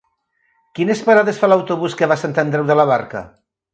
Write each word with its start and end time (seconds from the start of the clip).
Quines 0.77 1.03
parades 1.09 1.41
fa 1.43 1.49
l'autobús 1.53 1.99
que 2.01 2.09
va 2.13 2.17
a 2.19 2.23
Sant 2.23 2.35
Andreu 2.45 2.67
de 2.71 2.79
la 2.81 2.87
Barca? 2.95 3.23